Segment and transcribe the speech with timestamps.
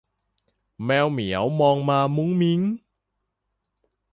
[0.85, 2.61] แมวเหมียวมองมามุ้งมิ้ง